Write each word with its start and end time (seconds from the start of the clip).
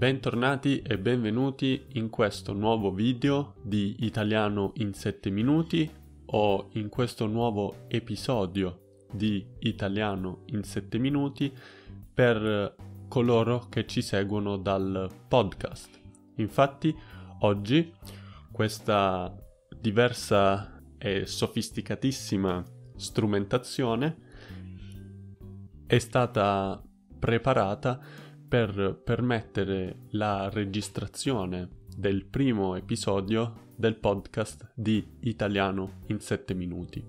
Bentornati 0.00 0.80
e 0.80 0.96
benvenuti 0.96 1.88
in 1.92 2.08
questo 2.08 2.54
nuovo 2.54 2.90
video 2.90 3.56
di 3.60 3.96
Italiano 3.98 4.72
in 4.76 4.94
7 4.94 5.28
minuti 5.28 5.86
o 6.24 6.70
in 6.72 6.88
questo 6.88 7.26
nuovo 7.26 7.84
episodio 7.86 9.02
di 9.12 9.46
Italiano 9.58 10.44
in 10.46 10.62
7 10.62 10.96
minuti 10.96 11.54
per 12.14 12.76
coloro 13.08 13.66
che 13.68 13.84
ci 13.84 14.00
seguono 14.00 14.56
dal 14.56 15.06
podcast. 15.28 16.00
Infatti 16.36 16.96
oggi 17.40 17.92
questa 18.50 19.30
diversa 19.78 20.80
e 20.96 21.26
sofisticatissima 21.26 22.64
strumentazione 22.96 24.16
è 25.86 25.98
stata 25.98 26.82
preparata 27.18 28.00
per 28.50 29.00
permettere 29.04 30.06
la 30.10 30.50
registrazione 30.50 31.84
del 31.96 32.24
primo 32.24 32.74
episodio 32.74 33.68
del 33.76 33.94
podcast 33.94 34.72
di 34.74 35.18
Italiano 35.20 36.00
in 36.08 36.18
7 36.18 36.54
minuti. 36.54 37.00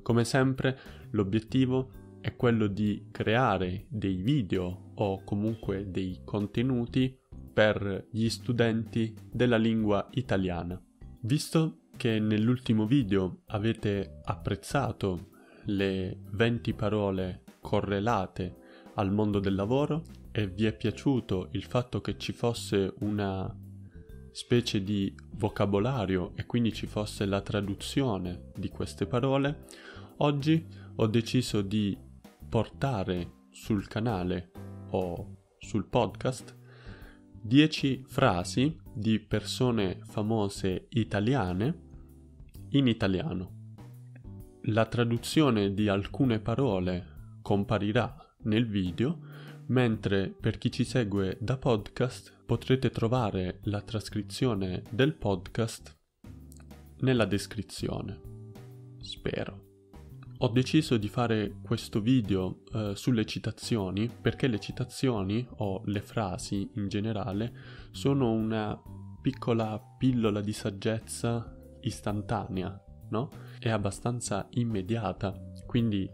Come 0.00 0.24
sempre 0.24 0.78
l'obiettivo 1.10 1.90
è 2.22 2.34
quello 2.36 2.68
di 2.68 3.08
creare 3.10 3.84
dei 3.90 4.22
video 4.22 4.92
o 4.94 5.22
comunque 5.24 5.90
dei 5.90 6.22
contenuti 6.24 7.20
per 7.52 8.06
gli 8.10 8.30
studenti 8.30 9.14
della 9.30 9.58
lingua 9.58 10.08
italiana. 10.12 10.82
Visto 11.20 11.80
che 11.98 12.18
nell'ultimo 12.18 12.86
video 12.86 13.42
avete 13.48 14.20
apprezzato 14.24 15.32
le 15.64 16.22
20 16.30 16.72
parole 16.72 17.44
correlate 17.60 18.61
al 18.94 19.12
mondo 19.12 19.38
del 19.38 19.54
lavoro 19.54 20.02
e 20.32 20.46
vi 20.46 20.66
è 20.66 20.74
piaciuto 20.74 21.48
il 21.52 21.64
fatto 21.64 22.00
che 22.00 22.16
ci 22.18 22.32
fosse 22.32 22.94
una 23.00 23.54
specie 24.32 24.82
di 24.82 25.14
vocabolario 25.34 26.32
e 26.34 26.46
quindi 26.46 26.72
ci 26.72 26.86
fosse 26.86 27.26
la 27.26 27.42
traduzione 27.42 28.50
di 28.56 28.70
queste 28.70 29.06
parole, 29.06 29.66
oggi 30.18 30.66
ho 30.96 31.06
deciso 31.06 31.60
di 31.60 31.96
portare 32.48 33.46
sul 33.50 33.86
canale 33.86 34.50
o 34.90 35.36
sul 35.58 35.86
podcast 35.86 36.56
10 37.44 38.04
frasi 38.06 38.78
di 38.94 39.18
persone 39.18 39.98
famose 40.02 40.86
italiane 40.90 41.80
in 42.70 42.86
italiano. 42.86 43.60
La 44.66 44.86
traduzione 44.86 45.74
di 45.74 45.88
alcune 45.88 46.38
parole 46.38 47.38
comparirà 47.42 48.21
nel 48.42 48.66
video, 48.66 49.18
mentre 49.66 50.28
per 50.28 50.58
chi 50.58 50.70
ci 50.70 50.84
segue 50.84 51.36
da 51.40 51.56
podcast 51.56 52.40
potrete 52.44 52.90
trovare 52.90 53.60
la 53.64 53.80
trascrizione 53.80 54.82
del 54.90 55.14
podcast 55.14 55.96
nella 57.00 57.24
descrizione. 57.24 58.20
Spero. 59.00 59.70
Ho 60.38 60.48
deciso 60.48 60.96
di 60.96 61.08
fare 61.08 61.58
questo 61.62 62.00
video 62.00 62.62
eh, 62.72 62.92
sulle 62.96 63.24
citazioni 63.24 64.08
perché 64.08 64.48
le 64.48 64.58
citazioni 64.58 65.46
o 65.58 65.82
le 65.84 66.00
frasi 66.00 66.68
in 66.74 66.88
generale 66.88 67.52
sono 67.92 68.32
una 68.32 68.76
piccola 69.20 69.80
pillola 69.96 70.40
di 70.40 70.52
saggezza 70.52 71.56
istantanea, 71.82 72.76
no? 73.10 73.30
È 73.58 73.70
abbastanza 73.70 74.48
immediata, 74.54 75.32
quindi 75.64 76.10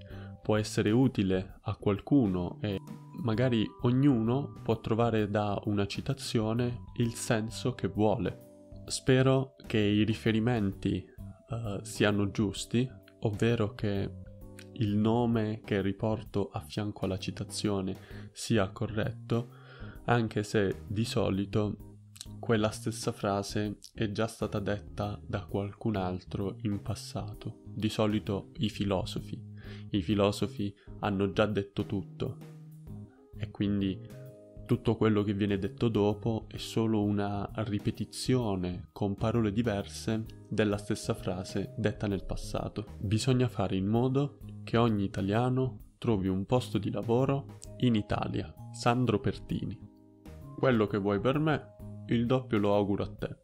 può 0.48 0.56
essere 0.56 0.90
utile 0.90 1.58
a 1.64 1.76
qualcuno 1.76 2.56
e 2.62 2.80
magari 3.20 3.66
ognuno 3.82 4.54
può 4.62 4.80
trovare 4.80 5.28
da 5.28 5.60
una 5.66 5.86
citazione 5.86 6.84
il 6.96 7.12
senso 7.12 7.74
che 7.74 7.86
vuole. 7.86 8.70
Spero 8.86 9.56
che 9.66 9.76
i 9.76 10.04
riferimenti 10.04 11.04
uh, 11.50 11.84
siano 11.84 12.30
giusti, 12.30 12.90
ovvero 13.20 13.74
che 13.74 14.10
il 14.72 14.96
nome 14.96 15.60
che 15.66 15.82
riporto 15.82 16.48
a 16.48 16.60
fianco 16.60 17.04
alla 17.04 17.18
citazione 17.18 18.30
sia 18.32 18.70
corretto, 18.70 19.50
anche 20.06 20.44
se 20.44 20.84
di 20.86 21.04
solito 21.04 21.98
quella 22.40 22.70
stessa 22.70 23.12
frase 23.12 23.80
è 23.92 24.10
già 24.12 24.26
stata 24.26 24.60
detta 24.60 25.20
da 25.22 25.44
qualcun 25.44 25.96
altro 25.96 26.56
in 26.62 26.80
passato, 26.80 27.64
di 27.66 27.90
solito 27.90 28.52
i 28.60 28.70
filosofi 28.70 29.56
i 29.90 30.02
filosofi 30.02 30.74
hanno 31.00 31.32
già 31.32 31.46
detto 31.46 31.86
tutto 31.86 32.36
e 33.36 33.50
quindi 33.50 34.00
tutto 34.66 34.96
quello 34.96 35.22
che 35.22 35.32
viene 35.32 35.56
detto 35.56 35.88
dopo 35.88 36.44
è 36.46 36.58
solo 36.58 37.02
una 37.02 37.48
ripetizione 37.54 38.88
con 38.92 39.14
parole 39.14 39.50
diverse 39.50 40.26
della 40.46 40.76
stessa 40.76 41.14
frase 41.14 41.72
detta 41.78 42.06
nel 42.06 42.26
passato. 42.26 42.84
Bisogna 42.98 43.48
fare 43.48 43.76
in 43.76 43.86
modo 43.86 44.40
che 44.64 44.76
ogni 44.76 45.04
italiano 45.04 45.94
trovi 45.96 46.28
un 46.28 46.44
posto 46.44 46.76
di 46.76 46.90
lavoro 46.90 47.58
in 47.78 47.94
Italia. 47.94 48.52
Sandro 48.70 49.20
Pertini. 49.20 49.78
Quello 50.58 50.86
che 50.86 50.98
vuoi 50.98 51.18
per 51.18 51.38
me, 51.38 51.76
il 52.08 52.26
doppio 52.26 52.58
lo 52.58 52.74
auguro 52.74 53.04
a 53.04 53.14
te. 53.14 53.36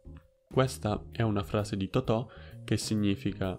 Questa 0.46 1.06
è 1.10 1.22
una 1.22 1.42
frase 1.42 1.78
di 1.78 1.88
Totò 1.88 2.28
che 2.64 2.76
significa 2.76 3.58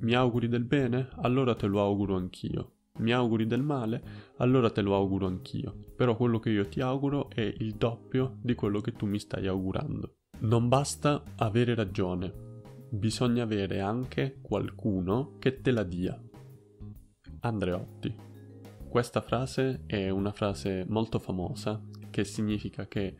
mi 0.00 0.14
auguri 0.14 0.48
del 0.48 0.64
bene? 0.64 1.08
Allora 1.16 1.54
te 1.54 1.66
lo 1.66 1.80
auguro 1.80 2.16
anch'io. 2.16 2.72
Mi 2.98 3.12
auguri 3.12 3.46
del 3.46 3.62
male? 3.62 4.02
Allora 4.38 4.70
te 4.70 4.80
lo 4.80 4.94
auguro 4.94 5.26
anch'io. 5.26 5.74
Però 5.96 6.16
quello 6.16 6.38
che 6.38 6.50
io 6.50 6.66
ti 6.68 6.80
auguro 6.80 7.30
è 7.30 7.40
il 7.40 7.74
doppio 7.74 8.36
di 8.40 8.54
quello 8.54 8.80
che 8.80 8.92
tu 8.92 9.06
mi 9.06 9.18
stai 9.18 9.46
augurando. 9.46 10.16
Non 10.40 10.68
basta 10.68 11.22
avere 11.36 11.74
ragione, 11.74 12.32
bisogna 12.90 13.42
avere 13.42 13.80
anche 13.80 14.38
qualcuno 14.40 15.36
che 15.38 15.60
te 15.60 15.70
la 15.70 15.82
dia. 15.82 16.18
Andreotti. 17.40 18.14
Questa 18.88 19.20
frase 19.20 19.84
è 19.86 20.08
una 20.08 20.32
frase 20.32 20.84
molto 20.88 21.18
famosa 21.18 21.80
che 22.10 22.24
significa 22.24 22.86
che 22.86 23.16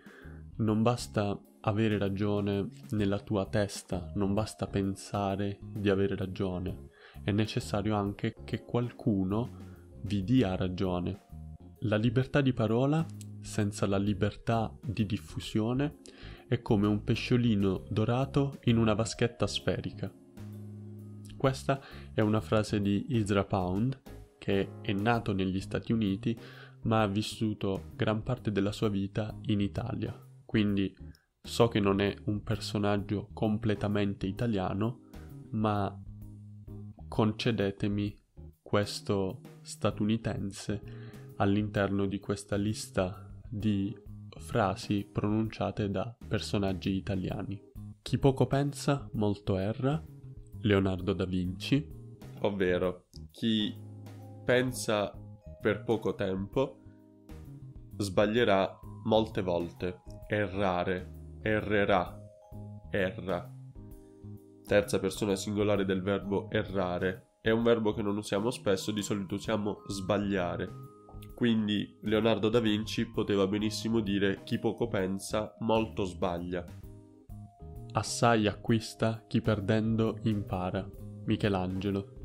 non 0.56 0.82
basta 0.82 1.38
avere 1.62 1.98
ragione 1.98 2.68
nella 2.90 3.18
tua 3.20 3.46
testa, 3.46 4.10
non 4.14 4.34
basta 4.34 4.66
pensare 4.66 5.58
di 5.60 5.90
avere 5.90 6.16
ragione, 6.16 6.88
è 7.22 7.30
necessario 7.32 7.96
anche 7.96 8.34
che 8.44 8.64
qualcuno 8.64 9.68
vi 10.02 10.24
dia 10.24 10.56
ragione. 10.56 11.26
La 11.80 11.96
libertà 11.96 12.40
di 12.40 12.52
parola 12.52 13.04
senza 13.40 13.86
la 13.86 13.98
libertà 13.98 14.74
di 14.82 15.06
diffusione 15.06 15.98
è 16.46 16.60
come 16.62 16.86
un 16.86 17.04
pesciolino 17.04 17.84
dorato 17.88 18.58
in 18.64 18.76
una 18.76 18.94
vaschetta 18.94 19.46
sferica. 19.46 20.12
Questa 21.36 21.80
è 22.12 22.20
una 22.20 22.40
frase 22.40 22.80
di 22.80 23.06
Ezra 23.08 23.44
Pound, 23.44 24.00
che 24.38 24.80
è 24.82 24.92
nato 24.92 25.32
negli 25.32 25.60
Stati 25.60 25.92
Uniti 25.92 26.38
ma 26.82 27.02
ha 27.02 27.06
vissuto 27.06 27.90
gran 27.94 28.22
parte 28.22 28.50
della 28.50 28.72
sua 28.72 28.88
vita 28.88 29.38
in 29.46 29.60
Italia. 29.60 30.18
Quindi 30.44 30.94
So 31.42 31.68
che 31.68 31.80
non 31.80 32.00
è 32.00 32.14
un 32.24 32.42
personaggio 32.42 33.28
completamente 33.32 34.26
italiano, 34.26 35.08
ma 35.50 35.94
concedetemi 37.08 38.16
questo 38.62 39.40
statunitense 39.62 40.80
all'interno 41.36 42.06
di 42.06 42.20
questa 42.20 42.56
lista 42.56 43.28
di 43.48 43.96
frasi 44.38 45.08
pronunciate 45.10 45.90
da 45.90 46.14
personaggi 46.26 46.94
italiani. 46.94 47.60
Chi 48.00 48.18
poco 48.18 48.46
pensa, 48.46 49.08
molto 49.12 49.56
erra, 49.56 50.02
Leonardo 50.60 51.12
da 51.12 51.24
Vinci, 51.24 51.84
ovvero 52.40 53.06
chi 53.30 53.74
pensa 54.44 55.12
per 55.60 55.82
poco 55.82 56.14
tempo 56.14 56.78
sbaglierà 57.96 58.78
molte 59.04 59.42
volte, 59.42 60.02
errare 60.28 61.19
errerà, 61.42 62.18
erra. 62.90 63.50
Terza 64.64 64.98
persona 65.00 65.34
singolare 65.34 65.84
del 65.84 66.02
verbo 66.02 66.50
errare. 66.50 67.38
È 67.40 67.50
un 67.50 67.62
verbo 67.62 67.92
che 67.92 68.02
non 68.02 68.16
usiamo 68.16 68.50
spesso, 68.50 68.92
di 68.92 69.02
solito 69.02 69.34
usiamo 69.34 69.82
sbagliare. 69.86 70.68
Quindi 71.34 71.98
Leonardo 72.02 72.48
da 72.48 72.60
Vinci 72.60 73.06
poteva 73.06 73.46
benissimo 73.46 74.00
dire 74.00 74.42
chi 74.44 74.58
poco 74.58 74.88
pensa, 74.88 75.56
molto 75.60 76.04
sbaglia. 76.04 76.64
Assai 77.92 78.46
acquista 78.46 79.24
chi 79.26 79.40
perdendo 79.40 80.18
impara. 80.24 80.88
Michelangelo. 81.24 82.19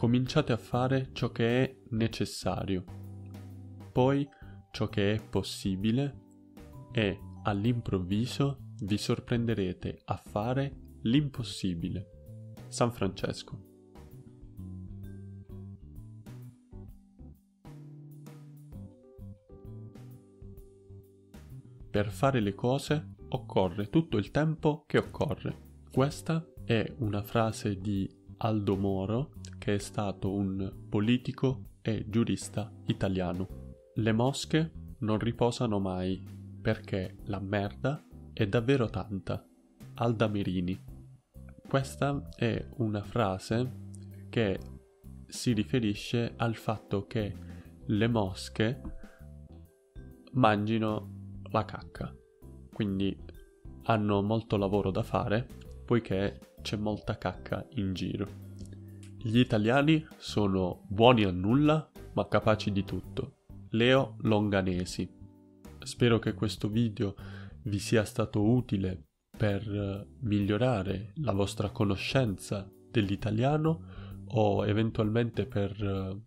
cominciate 0.00 0.50
a 0.52 0.56
fare 0.56 1.10
ciò 1.12 1.30
che 1.30 1.62
è 1.62 1.76
necessario, 1.90 2.84
poi 3.92 4.26
ciò 4.70 4.88
che 4.88 5.12
è 5.12 5.22
possibile 5.22 6.20
e 6.90 7.18
all'improvviso 7.42 8.60
vi 8.78 8.96
sorprenderete 8.96 10.00
a 10.06 10.16
fare 10.16 10.74
l'impossibile. 11.02 12.54
San 12.68 12.92
Francesco. 12.92 13.60
Per 21.90 22.10
fare 22.10 22.40
le 22.40 22.54
cose 22.54 23.16
occorre 23.28 23.90
tutto 23.90 24.16
il 24.16 24.30
tempo 24.30 24.84
che 24.86 24.96
occorre. 24.96 25.82
Questa 25.92 26.42
è 26.64 26.90
una 27.00 27.20
frase 27.20 27.76
di 27.76 28.10
Aldo 28.38 28.78
Moro 28.78 29.32
che 29.70 29.76
è 29.76 29.78
stato 29.78 30.32
un 30.32 30.86
politico 30.88 31.76
e 31.80 32.04
giurista 32.08 32.72
italiano. 32.86 33.46
Le 33.94 34.12
mosche 34.12 34.72
non 34.98 35.16
riposano 35.18 35.78
mai, 35.78 36.20
perché 36.60 37.18
la 37.26 37.38
merda 37.38 38.04
è 38.32 38.48
davvero 38.48 38.90
tanta. 38.90 39.46
Alda 39.94 40.26
Merini. 40.26 40.76
Questa 41.68 42.30
è 42.34 42.68
una 42.78 43.02
frase 43.04 43.90
che 44.28 44.58
si 45.26 45.52
riferisce 45.52 46.32
al 46.36 46.56
fatto 46.56 47.06
che 47.06 47.32
le 47.86 48.08
mosche 48.08 48.80
mangino 50.32 51.38
la 51.50 51.64
cacca, 51.64 52.12
quindi 52.72 53.16
hanno 53.84 54.20
molto 54.20 54.56
lavoro 54.56 54.90
da 54.90 55.04
fare 55.04 55.46
poiché 55.84 56.54
c'è 56.60 56.76
molta 56.76 57.16
cacca 57.18 57.64
in 57.74 57.94
giro. 57.94 58.49
Gli 59.22 59.38
italiani 59.38 60.02
sono 60.16 60.86
buoni 60.88 61.24
a 61.24 61.30
nulla 61.30 61.90
ma 62.14 62.26
capaci 62.26 62.72
di 62.72 62.84
tutto. 62.84 63.42
Leo 63.72 64.16
Longanesi. 64.22 65.06
Spero 65.82 66.18
che 66.18 66.32
questo 66.32 66.68
video 66.68 67.14
vi 67.64 67.78
sia 67.78 68.04
stato 68.04 68.42
utile 68.42 69.08
per 69.36 69.60
eh, 69.70 70.06
migliorare 70.20 71.12
la 71.16 71.32
vostra 71.32 71.68
conoscenza 71.68 72.66
dell'italiano 72.90 74.24
o 74.28 74.66
eventualmente 74.66 75.44
per 75.44 75.70
eh, 75.84 76.20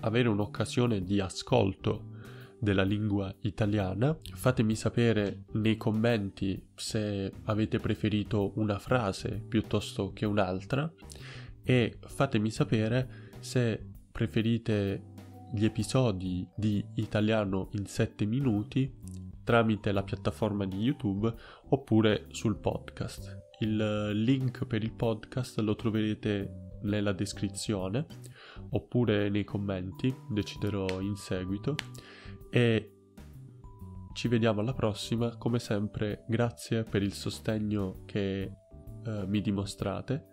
avere 0.00 0.28
un'occasione 0.28 1.04
di 1.04 1.20
ascolto 1.20 2.10
della 2.58 2.82
lingua 2.82 3.32
italiana. 3.42 4.18
Fatemi 4.34 4.74
sapere 4.74 5.44
nei 5.52 5.76
commenti 5.76 6.70
se 6.74 7.32
avete 7.44 7.78
preferito 7.78 8.50
una 8.56 8.80
frase 8.80 9.44
piuttosto 9.48 10.12
che 10.12 10.26
un'altra 10.26 10.92
e 11.64 11.98
fatemi 12.00 12.50
sapere 12.50 13.30
se 13.40 13.84
preferite 14.10 15.10
gli 15.52 15.64
episodi 15.64 16.46
di 16.54 16.84
italiano 16.94 17.68
in 17.72 17.86
7 17.86 18.24
minuti 18.24 18.90
tramite 19.44 19.92
la 19.92 20.02
piattaforma 20.02 20.64
di 20.64 20.78
YouTube 20.78 21.32
oppure 21.68 22.26
sul 22.30 22.56
podcast. 22.56 23.40
Il 23.60 24.10
link 24.12 24.64
per 24.66 24.82
il 24.82 24.92
podcast 24.92 25.58
lo 25.58 25.76
troverete 25.76 26.78
nella 26.82 27.12
descrizione 27.12 28.06
oppure 28.70 29.28
nei 29.28 29.44
commenti, 29.44 30.14
deciderò 30.28 31.00
in 31.00 31.16
seguito 31.16 31.74
e 32.50 32.96
ci 34.12 34.28
vediamo 34.28 34.60
alla 34.60 34.74
prossima, 34.74 35.36
come 35.36 35.58
sempre 35.58 36.24
grazie 36.28 36.82
per 36.82 37.02
il 37.02 37.12
sostegno 37.12 38.02
che 38.04 38.42
eh, 38.42 39.26
mi 39.26 39.40
dimostrate, 39.40 40.26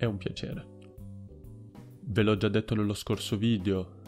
è 0.00 0.06
un 0.06 0.16
piacere. 0.16 0.78
Ve 2.04 2.22
l'ho 2.22 2.34
già 2.38 2.48
detto 2.48 2.74
nello 2.74 2.94
scorso 2.94 3.36
video, 3.36 3.98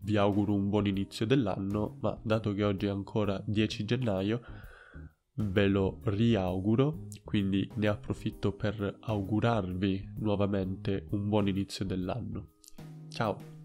vi 0.00 0.16
auguro 0.16 0.54
un 0.54 0.70
buon 0.70 0.86
inizio 0.86 1.26
dell'anno, 1.26 1.98
ma 2.00 2.18
dato 2.22 2.54
che 2.54 2.64
oggi 2.64 2.86
è 2.86 2.88
ancora 2.88 3.38
10 3.44 3.84
gennaio, 3.84 4.40
ve 5.34 5.68
lo 5.68 6.00
riauguro, 6.04 7.08
quindi 7.22 7.70
ne 7.74 7.86
approfitto 7.86 8.52
per 8.52 8.96
augurarvi 8.98 10.14
nuovamente 10.20 11.06
un 11.10 11.28
buon 11.28 11.48
inizio 11.48 11.84
dell'anno. 11.84 12.52
Ciao! 13.10 13.57